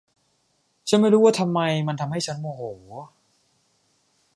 [0.89, 2.61] ฉันไม่รู้ว่าทำไมมันทำให้ฉันโมโห